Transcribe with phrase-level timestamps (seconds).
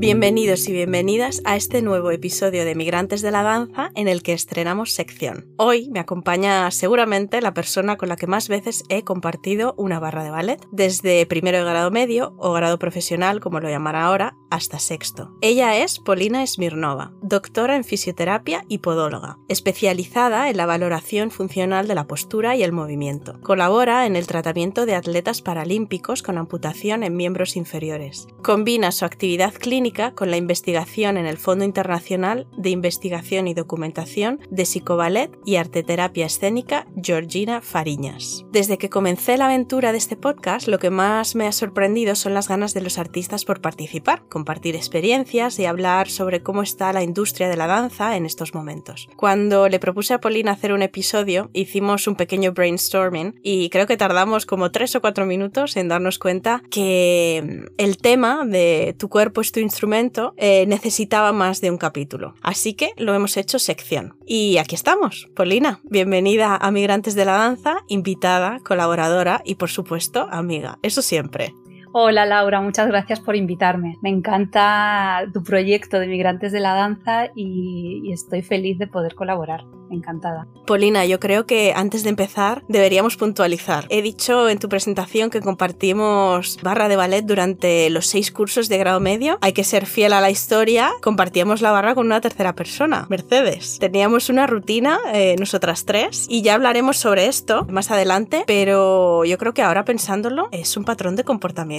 [0.00, 4.32] Bienvenidos y bienvenidas a este nuevo episodio de Migrantes de la Danza en el que
[4.32, 5.52] estrenamos sección.
[5.56, 10.22] Hoy me acompaña seguramente la persona con la que más veces he compartido una barra
[10.22, 14.78] de ballet, desde primero de grado medio o grado profesional, como lo llamará ahora, hasta
[14.78, 15.32] sexto.
[15.40, 21.94] Ella es Polina Smirnova, doctora en fisioterapia y podóloga, especializada en la valoración funcional de
[21.94, 23.40] la postura y el movimiento.
[23.42, 28.26] Colabora en el tratamiento de atletas paralímpicos con amputación en miembros inferiores.
[28.42, 34.40] Combina su actividad clínica con la investigación en el Fondo Internacional de Investigación y Documentación
[34.50, 38.44] de Psicoballet y Arteterapia Escénica Georgina Fariñas.
[38.50, 42.34] Desde que comencé la aventura de este podcast, lo que más me ha sorprendido son
[42.34, 47.02] las ganas de los artistas por participar, compartir experiencias y hablar sobre cómo está la
[47.02, 49.08] industria de la danza en estos momentos.
[49.16, 53.96] Cuando le propuse a Paulina hacer un episodio, hicimos un pequeño brainstorming y creo que
[53.96, 59.40] tardamos como tres o cuatro minutos en darnos cuenta que el tema de tu cuerpo
[59.40, 62.36] es tu instrumento eh, necesitaba más de un capítulo.
[62.40, 64.14] Así que lo hemos hecho sección.
[64.24, 65.28] Y aquí estamos.
[65.34, 70.78] Polina, bienvenida a Migrantes de la Danza, invitada, colaboradora y por supuesto amiga.
[70.84, 71.54] Eso siempre.
[71.92, 73.98] Hola Laura, muchas gracias por invitarme.
[74.02, 79.64] Me encanta tu proyecto de Migrantes de la Danza y estoy feliz de poder colaborar
[79.90, 80.46] encantada.
[80.66, 83.86] Polina, yo creo que antes de empezar deberíamos puntualizar.
[83.88, 88.78] He dicho en tu presentación que compartimos barra de ballet durante los seis cursos de
[88.78, 89.38] grado medio.
[89.40, 90.90] Hay que ser fiel a la historia.
[91.02, 93.78] Compartíamos la barra con una tercera persona, Mercedes.
[93.78, 99.38] Teníamos una rutina, eh, nosotras tres, y ya hablaremos sobre esto más adelante, pero yo
[99.38, 101.77] creo que ahora pensándolo es un patrón de comportamiento.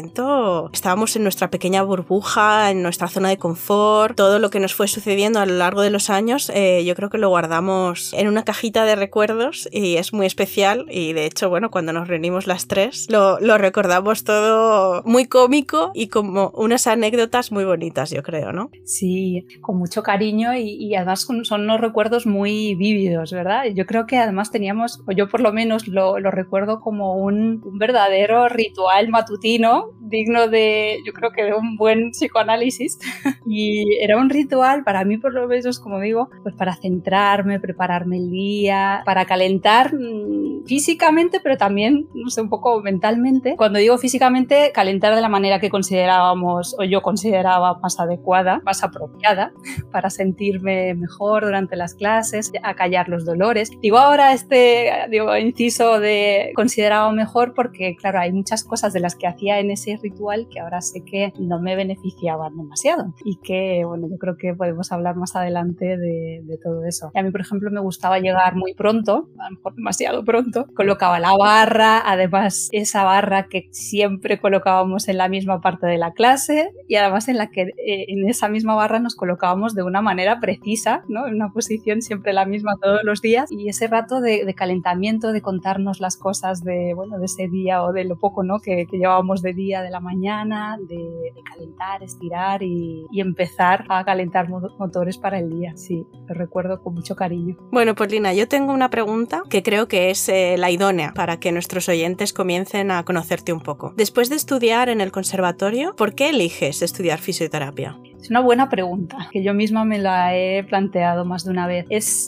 [0.74, 4.88] Estábamos en nuestra pequeña burbuja, en nuestra zona de confort, todo lo que nos fue
[4.88, 8.44] sucediendo a lo largo de los años, eh, yo creo que lo guardamos en una
[8.44, 12.68] cajita de recuerdos y es muy especial y de hecho, bueno, cuando nos reunimos las
[12.68, 18.70] tres lo, recordamos todo muy cómico y como unas anécdotas muy bonitas, yo creo, ¿no?
[18.86, 23.66] Sí, con mucho cariño y, además son unos recuerdos muy vívidos, ¿verdad?
[23.74, 28.50] Yo creo que además teníamos, o yo por lo menos lo, recuerdo como un verdadero
[28.50, 33.00] ritual matutino digno de, yo creo que de un buen psicoanálisis.
[33.46, 38.18] y era un ritual para mí, por lo menos, como digo, pues para centrarme, prepararme
[38.18, 43.56] el día, para calentar mm, físicamente, pero también, no sé, un poco mentalmente.
[43.56, 48.84] Cuando digo físicamente, calentar de la manera que considerábamos o yo consideraba más adecuada, más
[48.84, 49.52] apropiada,
[49.92, 53.72] para sentirme mejor durante las clases, acallar los dolores.
[53.82, 59.16] Digo ahora este, digo, inciso de considerado mejor porque, claro, hay muchas cosas de las
[59.16, 63.84] que hacía en ese ritual que ahora sé que no me beneficiaban demasiado y que,
[63.86, 67.12] bueno, yo creo que podemos hablar más adelante de, de todo eso.
[67.14, 70.66] Y a mí, por ejemplo, me gustaba llegar muy pronto, a lo mejor demasiado pronto,
[70.76, 76.14] colocaba la barra, además esa barra que siempre colocábamos en la misma parte de la
[76.14, 80.02] clase y además en la que eh, en esa misma barra nos colocábamos de una
[80.02, 81.28] manera precisa, ¿no?
[81.28, 85.32] En una posición siempre la misma todos los días y ese rato de, de calentamiento,
[85.32, 88.60] de contarnos las cosas de, bueno, de ese día o de lo poco, ¿no?
[88.60, 94.50] Que, que llevábamos de día, de la mañana, de, calentar, estirar y, empezar a calentar
[94.50, 95.74] motores para el día.
[95.76, 97.58] Sí, lo recuerdo con mucho cariño.
[97.72, 101.40] Bueno, pues Lina, yo tengo una pregunta que creo que es eh, la idónea para
[101.40, 103.94] que nuestros oyentes comiencen a conocerte un poco.
[103.96, 107.98] Después de estudiar en el conservatorio, ¿por qué eliges estudiar fisioterapia?
[108.22, 111.86] Es una buena pregunta, que yo misma me la he planteado más de una vez.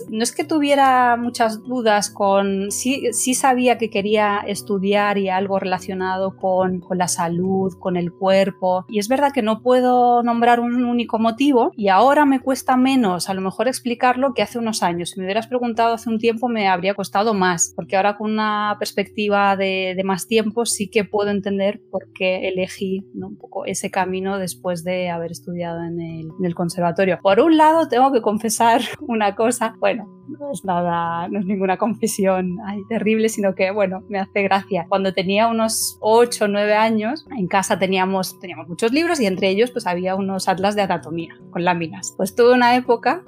[0.10, 2.72] No es que tuviera muchas dudas con...
[2.72, 8.86] Sí, sí sabía que quería estudiar y algo relacionado con, la salud, con el cuerpo.
[8.88, 13.30] Y es verdad que no puedo nombrar un único motivo y ahora me cuesta menos
[13.30, 15.10] a lo mejor explicarlo que hace unos años.
[15.10, 18.76] Si me hubieras preguntado hace un tiempo me habría costado más, porque ahora con una
[18.80, 24.40] perspectiva de, más tiempo sí que puedo entender por qué elegí un poco ese camino
[24.40, 26.00] después de haber estudiado en
[26.44, 27.20] el, conservatorio.
[27.22, 31.78] Por un lado, tengo que confesar una cosa, bueno, no es nada, no es ninguna
[31.78, 34.86] confesión terrible, sino que, bueno, me hace gracia.
[34.88, 39.50] Cuando tenía unos 8 o 9 años, en casa teníamos, teníamos muchos libros y entre
[39.50, 42.14] ellos pues había unos atlas de anatomía con láminas.
[42.16, 43.24] Pues tuve una época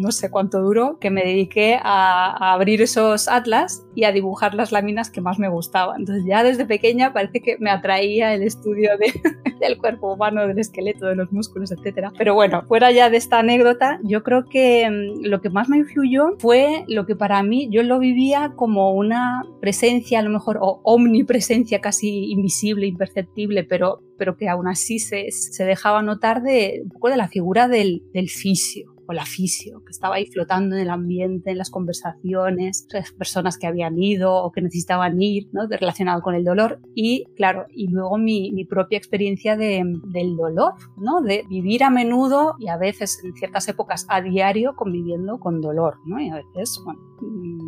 [0.00, 4.72] no sé cuánto duró, que me dediqué a, abrir esos atlas y a dibujar las
[4.72, 6.00] láminas que más me gustaban.
[6.00, 8.90] Entonces ya desde pequeña parece que me atraía el estudio
[9.60, 12.08] del cuerpo humano, del esqueleto, de los músculos, etc.
[12.16, 15.78] Pero bueno, fuera ya de esta anécdota, yo creo que mm, lo que más me
[15.78, 20.58] influyó fue lo que para mí yo lo vivía como una presencia, a lo mejor,
[20.60, 26.80] o omnipresencia casi invisible, imperceptible, pero, pero que aún así se, se dejaba notar de
[26.84, 30.76] un poco de la figura del, del fisio o la fisio, que estaba ahí flotando
[30.76, 32.86] en el ambiente, en las conversaciones,
[33.18, 35.66] personas que habían ido o que necesitaban ir, ¿no?
[35.66, 36.78] relacionado con el dolor.
[36.94, 41.22] Y claro, y luego mi, mi propia experiencia de, del dolor, ¿no?
[41.22, 45.96] de vivir a menudo y a veces en ciertas épocas a diario conviviendo con dolor,
[46.06, 46.20] ¿no?
[46.20, 47.00] y a veces, bueno,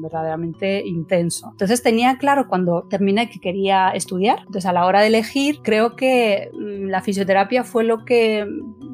[0.00, 1.48] verdaderamente intenso.
[1.50, 4.38] Entonces tenía claro cuando terminé que quería estudiar.
[4.40, 8.46] Entonces a la hora de elegir, creo que mm, la fisioterapia fue lo que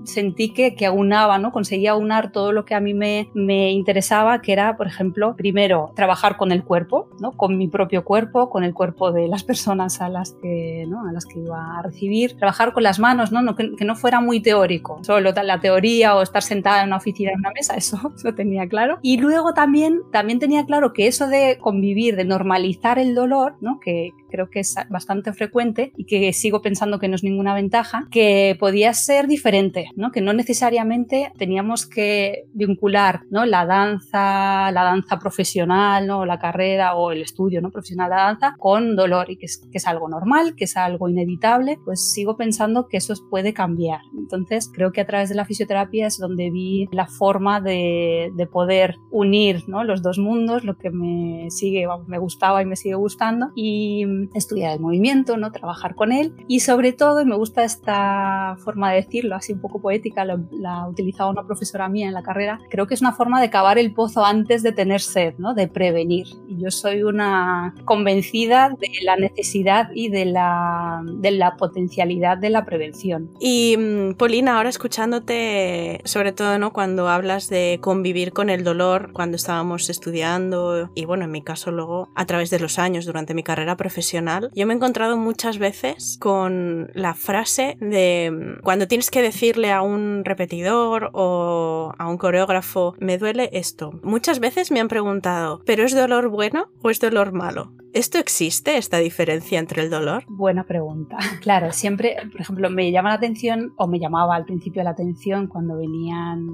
[0.05, 1.53] sentí que, que aunaba, ¿no?
[1.53, 5.93] Conseguía aunar todo lo que a mí me, me interesaba, que era, por ejemplo, primero,
[5.95, 7.33] trabajar con el cuerpo, ¿no?
[7.33, 11.09] Con mi propio cuerpo, con el cuerpo de las personas a las que, ¿no?
[11.09, 12.37] A las que iba a recibir.
[12.37, 13.55] Trabajar con las manos, ¿no?
[13.55, 17.33] que, que, no fuera muy teórico, solo la teoría o estar sentada en una oficina
[17.33, 18.99] en una mesa, eso lo tenía claro.
[19.03, 23.81] Y luego también, también tenía claro que eso de convivir, de normalizar el dolor, ¿no?
[23.81, 28.07] Que creo que es bastante frecuente y que sigo pensando que no es ninguna ventaja,
[28.11, 30.11] que podía ser diferente, ¿no?
[30.11, 33.47] Que no necesariamente teníamos que vincular, ¿no?
[33.47, 36.27] La danza, la danza profesional, ¿no?
[36.27, 37.71] La carrera o el estudio, ¿no?
[37.71, 40.77] Profesional de la danza con dolor y que es, que es algo normal, que es
[40.77, 44.01] algo inevitable, pues sigo pensando que eso puede cambiar.
[44.17, 48.47] Entonces, creo que a través de la fisioterapia es donde vi la forma de, de
[48.47, 49.85] poder unir, ¿no?
[49.85, 54.05] Los dos mundos, lo que me sigue, me gustaba y me sigue gustando y
[54.35, 55.53] estudiar el movimiento, ¿no?
[55.53, 59.61] Trabajar con él y sobre todo, y me gusta esta forma de decirlo, así un
[59.61, 63.13] poco poética, lo, la utilizaba una profesora mía en la carrera, creo que es una
[63.13, 65.55] forma de cavar el pozo antes de tener sed, ¿no?
[65.55, 66.27] De prevenir.
[66.49, 72.51] Y yo soy una convencida de la necesidad y de la, de la potencialidad de
[72.51, 73.31] la prevención.
[73.41, 76.73] Y mm, Paulina, ahora escuchándote, sobre todo, ¿no?
[76.73, 81.71] Cuando hablas de convivir con el dolor cuando estábamos estudiando y bueno, en mi caso
[81.71, 85.59] luego a través de los años durante mi carrera profesional, yo me he encontrado muchas
[85.59, 92.09] veces con la frase de mm, cuando tienes que decirle a un repetidor o a
[92.09, 93.99] un coreógrafo, me duele esto.
[94.03, 97.73] Muchas veces me han preguntado, ¿pero es dolor bueno o es dolor malo?
[97.95, 100.25] ¿Esto existe, esta diferencia entre el dolor?
[100.29, 101.17] Buena pregunta.
[101.41, 105.47] Claro, siempre, por ejemplo, me llama la atención, o me llamaba al principio la atención
[105.47, 106.47] cuando venían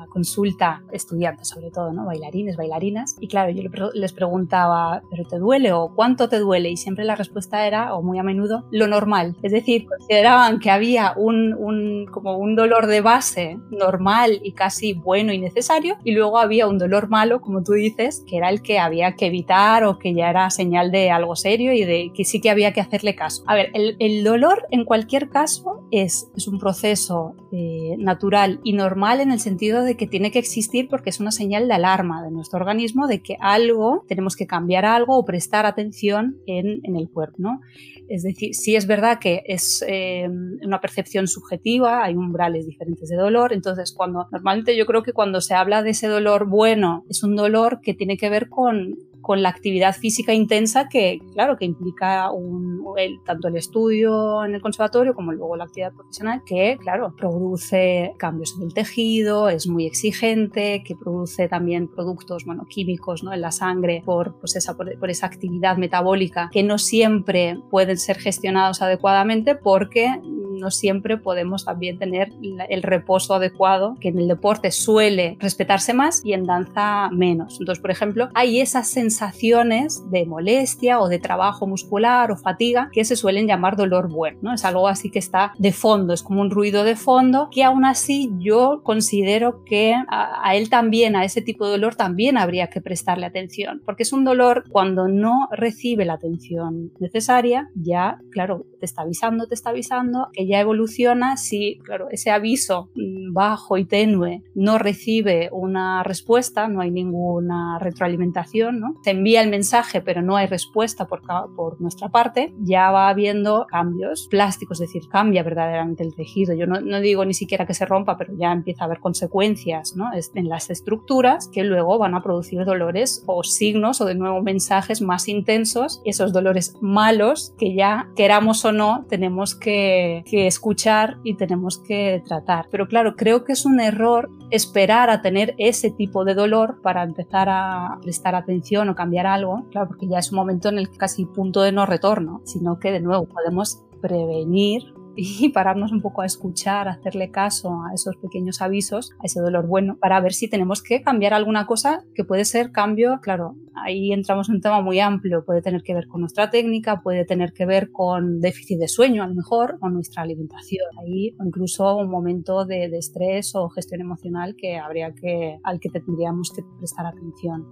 [0.00, 2.06] a consulta estudiantes, sobre todo, ¿no?
[2.06, 3.16] Bailarines, bailarinas.
[3.20, 3.62] Y claro, yo
[3.92, 6.70] les preguntaba, ¿pero te duele o cuánto te duele?
[6.70, 9.36] Y siempre la respuesta era, o muy a menudo, lo normal.
[9.42, 15.32] Es decir, consideraban que había un, como un dolor de base normal y casi bueno
[15.32, 18.78] y necesario, y luego había un dolor malo, como tú dices, que era el que
[18.78, 22.40] había que evitar o que ya era señal de algo serio y de que sí
[22.40, 23.44] que había que hacerle caso.
[23.46, 29.32] A ver, el, dolor en cualquier caso es, un proceso eh, natural y normal en
[29.32, 32.58] el sentido de que tiene que existir porque es una señal de alarma de nuestro
[32.58, 37.36] organismo de que algo, tenemos que cambiar algo o prestar atención en, en el cuerpo,
[37.38, 37.60] ¿no?
[38.08, 40.28] Es decir, sí es verdad que es eh,
[40.62, 45.40] una percepción subjetiva, hay umbrales diferentes de dolor, entonces cuando normalmente yo creo que cuando
[45.40, 49.42] se habla de ese dolor bueno, es un dolor que tiene que ver con, con
[49.42, 52.84] la actividad física intensa que, claro, que implica un,
[53.24, 58.54] tanto el estudio en el conservatorio como luego la actividad profesional, que, claro, produce cambios
[58.56, 63.32] en el tejido, es muy exigente, que produce también productos, bueno, químicos, ¿no?
[63.32, 68.18] En la sangre por, pues esa, por esa actividad metabólica que no siempre pueden ser
[68.18, 70.20] gestionados adecuadamente porque
[70.58, 72.32] no siempre podemos también tener
[72.68, 77.58] el reposo adecuado, que en el deporte suele respetarse más y en danza menos.
[77.60, 83.04] Entonces, por ejemplo, hay esas sensaciones de molestia o de trabajo muscular o fatiga que
[83.04, 84.54] se suelen llamar dolor bueno, ¿no?
[84.54, 87.84] Es algo así que está de fondo, es como un ruido de fondo que aún
[87.84, 92.80] así yo considero que a, él también, a ese tipo de dolor también habría que
[92.80, 98.86] prestarle atención, porque es un dolor cuando no recibe la atención necesaria, ya, claro, te
[98.86, 102.90] está avisando, te está avisando, que ya evoluciona si, claro, ese aviso
[103.32, 108.94] bajo y tenue no recibe una respuesta, no hay ninguna retroalimentación, ¿no?
[109.02, 111.22] Se envía el mensaje pero no hay respuesta por,
[111.54, 116.54] por nuestra parte, ya va habiendo cambios plásticos, es decir, cambia verdaderamente el tejido.
[116.54, 119.94] Yo no, no digo ni siquiera que se rompa, pero ya empieza a haber consecuencias
[119.96, 120.10] ¿no?
[120.34, 125.00] en las estructuras que luego van a producir dolores o signos o de nuevo mensajes
[125.00, 131.34] más intensos, esos dolores malos que ya queramos o no tenemos que, que escuchar y
[131.34, 132.66] tenemos que tratar.
[132.68, 137.04] Pero claro, creo que es un error esperar a tener ese tipo de dolor para
[137.04, 140.90] empezar a prestar atención o cambiar algo, claro, porque ya es un momento en el
[140.90, 146.22] casi punto de no retorno, sino que de nuevo podemos prevenir y pararnos un poco
[146.22, 150.32] a escuchar, a hacerle caso a esos pequeños avisos, a ese dolor bueno, para ver
[150.32, 154.60] si tenemos que cambiar alguna cosa que puede ser cambio, claro, ahí entramos en un
[154.60, 158.40] tema muy amplio, puede tener que ver con nuestra técnica, puede tener que ver con
[158.40, 162.84] déficit de sueño a lo mejor, o nuestra alimentación, ahí o incluso un momento de,
[162.94, 167.66] estrés o gestión emocional que habría que, al que tendríamos que prestar atención.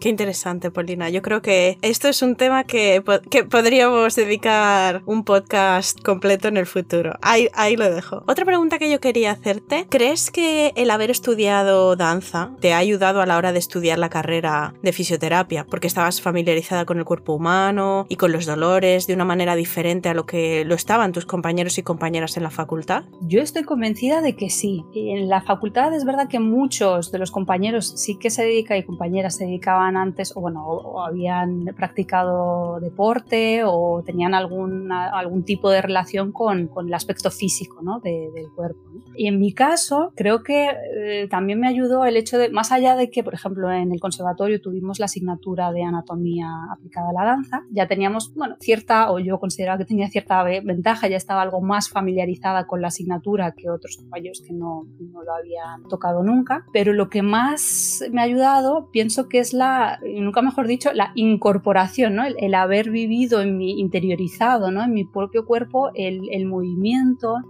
[0.00, 1.10] Qué interesante, Paulina.
[1.10, 6.56] Yo creo que esto es un tema que, que podríamos dedicar un podcast completo en
[6.56, 7.14] el futuro.
[7.22, 8.22] Ahí, lo dejo.
[8.26, 13.20] Otra pregunta que yo quería hacerte, ¿crees que el haber estudiado danza te ha ayudado
[13.20, 15.66] a la hora de estudiar la carrera de fisioterapia?
[15.68, 20.08] Porque estabas familiarizada con el cuerpo humano y con los dolores de una manera diferente
[20.08, 23.04] a lo que lo estaban tus compañeros y compañeras en la facultad.
[23.22, 24.84] Yo estoy convencida de que sí.
[24.94, 28.82] En la facultad es verdad que muchos de los compañeros sí que se dedican y
[28.82, 35.70] compañeras se dedicaban antes o bueno, o, habían practicado deporte o tenían algún, algún tipo
[35.70, 38.00] de relación con, con el aspecto físico ¿no?
[38.00, 38.80] del cuerpo.
[39.16, 42.96] Y en mi caso, creo que eh, también me ayudó el hecho de, más allá
[42.96, 47.24] de que, por ejemplo, en el conservatorio tuvimos la asignatura de anatomía aplicada a la
[47.24, 51.60] danza, ya teníamos, bueno, cierta, o yo consideraba que tenía cierta ventaja, ya estaba algo
[51.60, 56.66] más familiarizada con la asignatura que otros compañeros que no, no lo habían tocado nunca,
[56.72, 61.12] pero lo que más me ha ayudado, pienso que es la, nunca mejor dicho, la
[61.14, 62.24] incorporación, ¿no?
[62.24, 64.82] el, haber vivido en mi, interiorizado, ¿no?
[64.82, 66.63] En mi propio cuerpo el, el movimiento,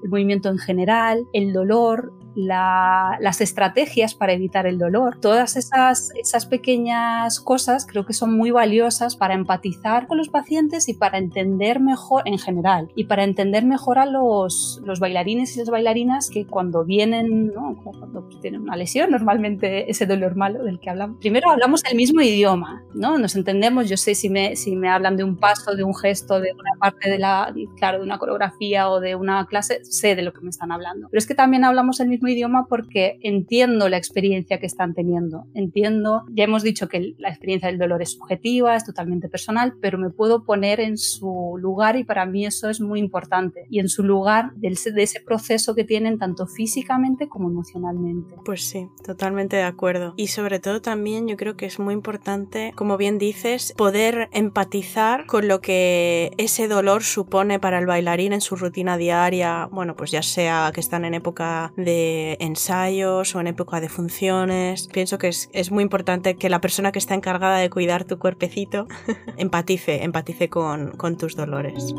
[0.03, 5.19] el movimiento en general, el dolor, las estrategias para evitar el dolor.
[5.21, 10.89] Todas esas, esas pequeñas cosas creo que son muy valiosas para empatizar con los pacientes
[10.89, 15.61] y para entender mejor en general y para entender mejor a los, los bailarines y
[15.61, 17.77] las bailarinas que cuando vienen, ¿no?
[17.83, 21.19] cuando tienen una lesión, normalmente ese dolor malo del que hablamos.
[21.19, 23.19] Primero hablamos el mismo idioma, ¿no?
[23.19, 26.41] Nos entendemos, yo sé si me, si me hablan de un paso, de un gesto,
[26.41, 30.23] de una parte de la, claro, de una coreografía o de una clase, sé de
[30.23, 31.09] lo que me están hablando.
[31.11, 35.45] Pero es que también hablamos el mismo idioma porque entiendo la experiencia que están teniendo.
[35.55, 39.99] Entiendo, ya hemos dicho que la experiencia del dolor es subjetiva, es totalmente personal, pero
[39.99, 43.67] me puedo poner en su lugar y para mí eso es muy importante.
[43.71, 48.37] Y en su lugar de ese proceso que tienen tanto físicamente como emocionalmente.
[48.45, 50.15] Pues sí, totalmente de acuerdo.
[50.17, 55.27] Y sobre todo también yo creo que es muy importante, como bien dices, poder empatizar
[55.27, 60.11] con lo que ese dolor supone para el bailarín en su rutina diaria, bueno, pues
[60.11, 64.89] ya sea que están en época de ensayos o en época de funciones.
[64.89, 68.19] Pienso que es, es, muy importante que la persona que está encargada de cuidar tu
[68.19, 68.87] cuerpecito
[69.37, 71.95] empatice, empatice con, con tus dolores.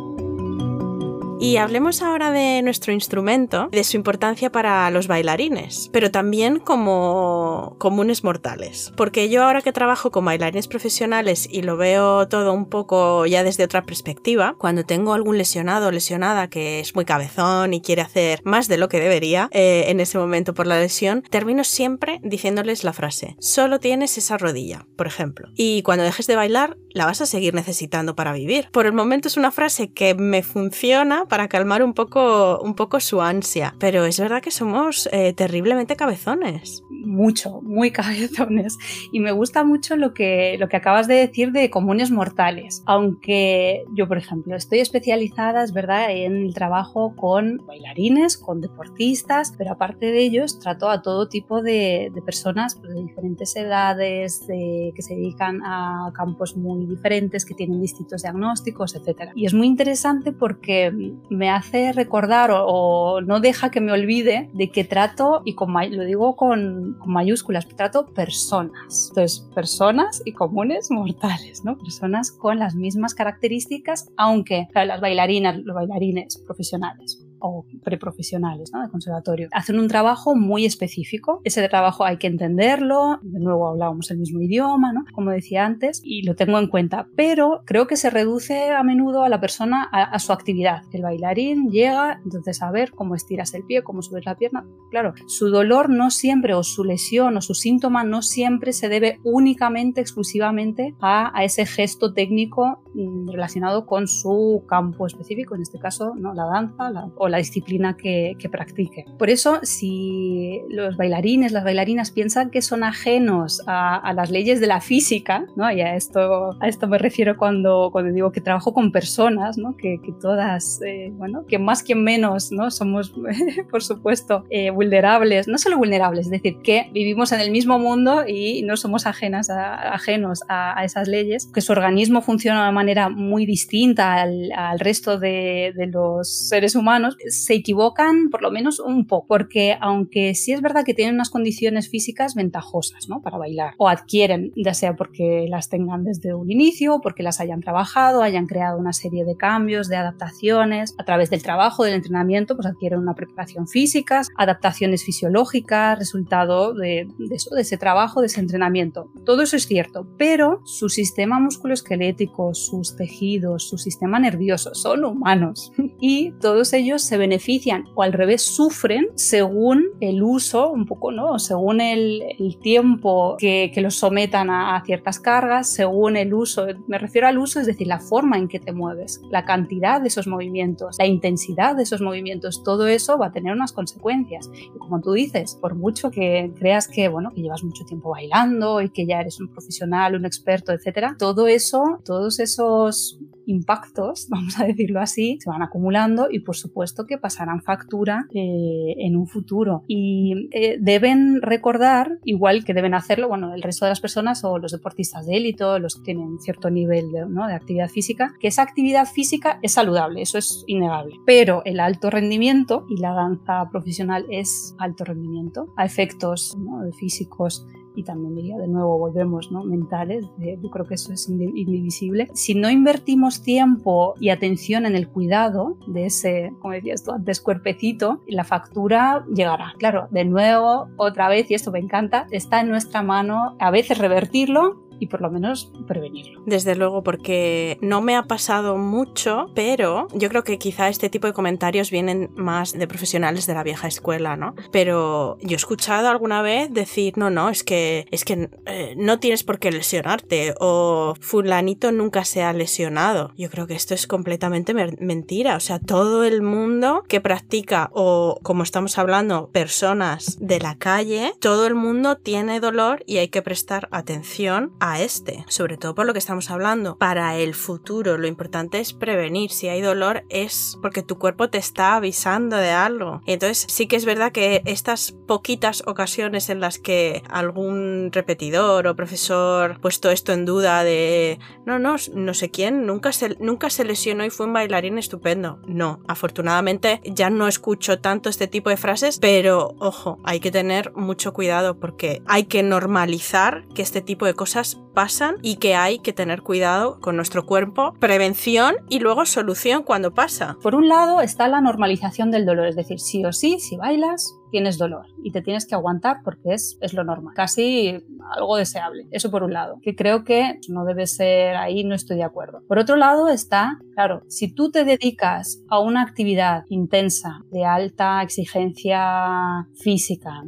[1.37, 7.75] Y hablemos ahora de nuestro instrumento, de su importancia para los bailarines, pero también como
[7.77, 8.93] comunes mortales.
[8.95, 13.43] Porque yo ahora que trabajo con bailarines profesionales y lo veo todo un poco ya
[13.43, 18.01] desde otra perspectiva, cuando tengo algún lesionado o lesionada que es muy cabezón y quiere
[18.01, 22.21] hacer más de lo que debería eh, en ese momento por la lesión, termino siempre
[22.23, 25.49] diciéndoles la frase, solo tienes esa rodilla, por ejemplo.
[25.55, 28.69] Y cuando dejes de bailar, la vas a seguir necesitando para vivir.
[28.71, 32.99] Por el momento es una frase que me funciona para calmar un poco, un poco
[32.99, 33.75] su ansia.
[33.79, 36.83] Pero es verdad que somos eh, terriblemente cabezones.
[36.89, 38.77] Mucho, muy cabezones.
[39.11, 42.83] Y me gusta mucho lo que, lo que acabas de decir de comunes mortales.
[42.85, 49.53] Aunque yo, por ejemplo, estoy especializada, es verdad, en el trabajo con bailarines, con deportistas,
[49.57, 55.01] pero aparte de ellos trato a todo tipo de, personas pues, de diferentes edades, que
[55.01, 59.31] se dedican a campos muy diferentes, que tienen distintos diagnósticos, etc.
[59.35, 60.91] Y es muy interesante porque
[61.29, 66.03] me hace recordar o, no deja que me olvide de que trato, y con, lo
[66.03, 69.09] digo con, mayúsculas, trato personas.
[69.09, 71.77] Entonces, personas y comunes mortales, ¿no?
[71.77, 78.81] Personas con las mismas características, aunque las bailarinas, los bailarines profesionales o preprofesionales ¿no?
[78.81, 79.49] de conservatorio.
[79.51, 81.41] Hacen un trabajo muy específico.
[81.43, 83.19] Ese trabajo hay que entenderlo.
[83.21, 85.05] De nuevo hablábamos el mismo idioma, ¿no?
[85.13, 87.07] como decía antes, y lo tengo en cuenta.
[87.15, 90.83] Pero creo que se reduce a menudo a la persona a, su actividad.
[90.91, 94.65] El bailarín llega, entonces a ver cómo estiras el pie, cómo subes la pierna.
[94.91, 99.19] Claro, su dolor no siempre, o su lesión, o su síntoma no siempre se debe
[99.23, 106.13] únicamente, exclusivamente a, ese gesto técnico mm, relacionado con su campo específico, en este caso
[106.15, 106.33] ¿no?
[106.33, 109.05] la danza la, o la disciplina que, practique.
[109.17, 114.67] Por eso, si los bailarines, las bailarinas piensan que son ajenos a, las leyes de
[114.67, 115.69] la física, ¿no?
[115.71, 119.75] y a esto, a esto me refiero cuando, cuando digo que trabajo con personas, ¿no?
[119.75, 122.71] que, todas, eh, bueno, que más que menos ¿no?
[122.71, 123.13] somos,
[123.71, 128.25] por supuesto, eh, vulnerables, no solo vulnerables, es decir, que vivimos en el mismo mundo
[128.27, 133.45] y no somos ajenas ajenos a, esas leyes, que su organismo funciona de manera muy
[133.45, 139.27] distinta al, resto de, de los seres humanos, se equivocan por lo menos un poco,
[139.27, 143.21] porque aunque sí es verdad que tienen unas condiciones físicas ventajosas ¿no?
[143.21, 147.61] para bailar, o adquieren, ya sea porque las tengan desde un inicio, porque las hayan
[147.61, 152.55] trabajado, hayan creado una serie de cambios, de adaptaciones, a través del trabajo, del entrenamiento,
[152.55, 158.39] pues adquieren una preparación física, adaptaciones fisiológicas, resultado de, eso, de ese trabajo, de ese
[158.39, 159.11] entrenamiento.
[159.25, 165.71] Todo eso es cierto, pero su sistema musculoesquelético, sus tejidos, su sistema nervioso son humanos
[165.99, 171.39] y todos ellos se benefician o al revés sufren según el uso, un poco, ¿no?
[171.39, 172.23] Según el,
[172.61, 177.67] tiempo que, los sometan a, ciertas cargas, según el uso, me refiero al uso, es
[177.67, 181.83] decir, la forma en que te mueves, la cantidad de esos movimientos, la intensidad de
[181.83, 184.49] esos movimientos, todo eso va a tener unas consecuencias.
[184.53, 188.81] Y como tú dices, por mucho que creas que, bueno, que llevas mucho tiempo bailando
[188.81, 194.59] y que ya eres un profesional, un experto, etcétera, todo eso, todos esos impactos, vamos
[194.59, 199.27] a decirlo así, se van acumulando y por supuesto que pasarán factura eh, en un
[199.27, 199.83] futuro.
[199.87, 204.57] Y eh, deben recordar, igual que deben hacerlo, bueno, el resto de las personas o
[204.57, 208.61] los deportistas de élite, los que tienen cierto nivel de, de actividad física, que esa
[208.61, 211.15] actividad física es saludable, eso es innegable.
[211.25, 216.55] Pero el alto rendimiento y la danza profesional es alto rendimiento a efectos
[216.99, 219.63] físicos y también diría de nuevo volvemos ¿no?
[219.63, 222.29] mentales, yo creo que eso es indivisible.
[222.33, 227.41] Si no invertimos tiempo y atención en el cuidado de ese, como decías tú antes,
[227.41, 229.73] cuerpecito, la factura llegará.
[229.77, 233.97] Claro, de nuevo, otra vez, y esto me encanta, está en nuestra mano a veces
[233.97, 236.41] revertirlo y por lo menos prevenirlo.
[236.45, 241.27] Desde luego, porque no me ha pasado mucho, pero yo creo que quizá este tipo
[241.27, 244.55] de comentarios vienen más de profesionales de la vieja escuela, ¿no?
[244.71, 249.19] Pero yo he escuchado alguna vez decir, no, no, es que, es que eh, no
[249.19, 253.33] tienes por qué lesionarte o fulanito nunca se ha lesionado.
[253.37, 255.55] Yo creo que esto es completamente mentira.
[255.55, 261.33] O sea, todo el mundo que practica o, como estamos hablando, personas de la calle,
[261.39, 266.13] todo el mundo tiene dolor y hay que prestar atención este, sobre todo por lo
[266.13, 266.97] que estamos hablando.
[266.97, 269.51] Para el futuro, lo importante es prevenir.
[269.51, 273.21] Si hay dolor es porque tu cuerpo te está avisando de algo.
[273.25, 278.95] entonces sí que es verdad que estas poquitas ocasiones en las que algún repetidor o
[278.95, 283.85] profesor puesto esto en duda de no, no, no sé quién, nunca se, nunca se
[283.85, 285.59] lesionó y fue un bailarín estupendo.
[285.67, 290.93] No, afortunadamente ya no escucho tanto este tipo de frases, pero ojo, hay que tener
[290.93, 295.99] mucho cuidado porque hay que normalizar que este tipo de cosas pasan y que hay
[295.99, 300.57] que tener cuidado con nuestro cuerpo, prevención y luego solución cuando pasa.
[300.63, 304.33] Por un lado está la normalización del dolor, es decir, sí o sí, si bailas,
[304.51, 307.97] tienes dolor y te tienes que aguantar porque es, es lo normal, casi
[308.35, 309.05] algo deseable.
[309.11, 312.61] Eso por un lado, que creo que no debe ser ahí, no estoy de acuerdo.
[312.67, 318.21] Por otro lado está, claro, si tú te dedicas a una actividad intensa, de alta
[318.21, 320.43] exigencia física,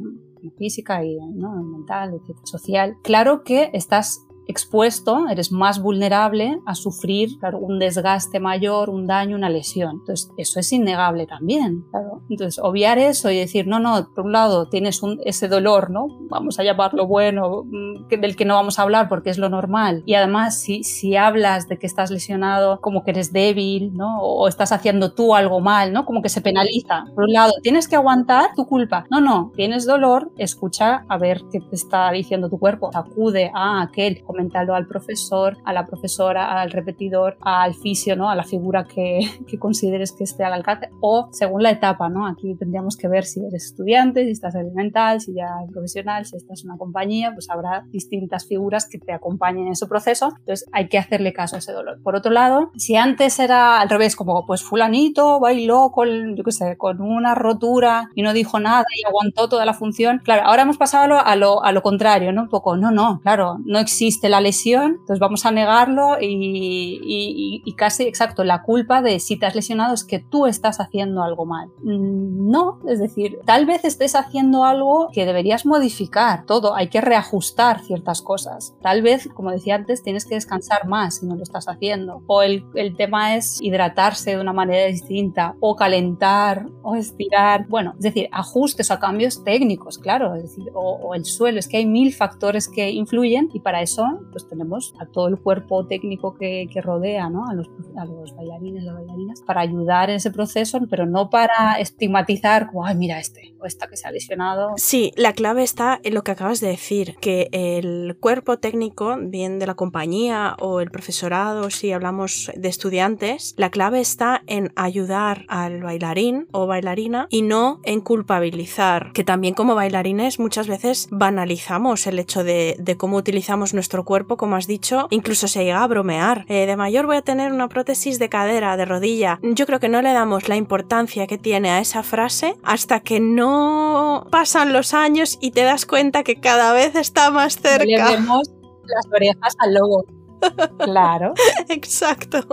[0.56, 4.27] física y mental, etc., social, claro que estás
[4.58, 9.98] expuesto, eres más vulnerable a sufrir un desgaste mayor, un daño, una lesión.
[10.00, 11.84] Entonces, eso es innegable también.
[12.28, 16.08] Entonces, obviar eso y decir, no, no, por un lado tienes ese dolor, ¿no?
[16.28, 20.02] Vamos a llamarlo bueno, mm, del que no vamos a hablar porque es lo normal.
[20.06, 24.20] Y además, si, si hablas de que estás lesionado, como que eres débil, ¿no?
[24.20, 26.04] O estás haciendo tú algo mal, ¿no?
[26.04, 27.04] Como que se penaliza.
[27.14, 29.06] Por un lado, tienes que aguantar tu culpa.
[29.08, 32.90] No, no, tienes dolor, escucha a ver qué te está diciendo tu cuerpo.
[32.92, 38.30] Acude a aquel coméntalo al profesor, a la profesora, al repetidor, al fisio, ¿no?
[38.30, 42.26] A la figura que, que consideres que esté al alcance o según la etapa, ¿no?
[42.26, 46.62] Aquí tendríamos que ver si eres estudiante, si estás elemental, si ya profesional, si estás
[46.62, 50.32] en una compañía, pues habrá distintas figuras que te acompañen en ese proceso.
[50.38, 52.00] Entonces hay que hacerle caso a ese dolor.
[52.02, 56.52] Por otro lado, si antes era al revés, como pues fulanito bailó con, yo qué
[56.52, 60.62] sé, con una rotura y no dijo nada y aguantó toda la función, claro, ahora
[60.62, 62.42] hemos pasado a lo, a lo contrario, ¿no?
[62.42, 68.04] Un poco, no, no, claro, no existe la lesión, entonces vamos a negarlo y, casi,
[68.04, 71.68] exacto, la culpa de si te has lesionado es que tú estás haciendo algo mal.
[71.82, 77.00] Mm, no, es decir, tal vez estés haciendo algo que deberías modificar todo, hay que
[77.00, 78.74] reajustar ciertas cosas.
[78.82, 82.22] Tal vez, como decía antes, tienes que descansar más si no lo estás haciendo.
[82.26, 87.66] O el, el tema es hidratarse de una manera distinta, o calentar, o estirar.
[87.68, 91.68] Bueno, es decir, ajustes a cambios técnicos, claro, es decir, o, o el suelo, es
[91.68, 95.86] que hay mil factores que influyen y para eso pues tenemos a todo el cuerpo
[95.86, 97.48] técnico que, rodea ¿no?
[97.48, 101.80] a, los, a los bailarines, las bailarinas, para ayudar en ese proceso, pero no para
[101.80, 104.74] estigmatizar, ay, mira este o esta que se ha lesionado.
[104.76, 109.58] Sí, la clave está en lo que acabas de decir, que el cuerpo técnico, bien
[109.58, 115.44] de la compañía o el profesorado, si hablamos de estudiantes, la clave está en ayudar
[115.48, 122.06] al bailarín o bailarina y no en culpabilizar, que también como bailarines muchas veces banalizamos
[122.06, 126.46] el hecho de, cómo utilizamos nuestro cuerpo, como has dicho, incluso se llega a bromear.
[126.48, 129.38] Eh, de mayor voy a tener una prótesis de cadera, de rodilla.
[129.42, 133.20] Yo creo que no le damos la importancia que tiene a esa frase hasta que
[133.20, 137.84] no pasan los años y te das cuenta que cada vez está más cerca.
[137.84, 138.50] Le vemos
[138.86, 140.06] las orejas al lobo.
[140.78, 141.34] Claro.
[141.68, 142.46] Exacto.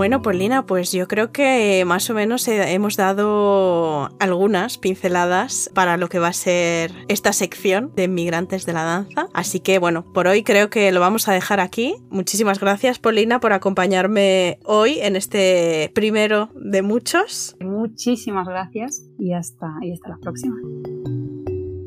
[0.00, 6.08] Bueno, Paulina, pues yo creo que más o menos hemos dado algunas pinceladas para lo
[6.08, 9.28] que va a ser esta sección de Inmigrantes de la Danza.
[9.34, 11.96] Así que bueno, por hoy creo que lo vamos a dejar aquí.
[12.08, 17.54] Muchísimas gracias, Paulina, por acompañarme hoy en este primero de muchos.
[17.60, 20.56] Muchísimas gracias y hasta, y hasta la próxima.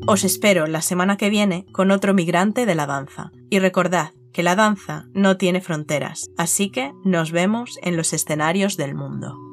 [0.06, 3.32] Os espero la semana que viene con otro migrante de la danza.
[3.48, 8.76] Y recordad, que la danza no tiene fronteras, así que nos vemos en los escenarios
[8.76, 9.43] del mundo.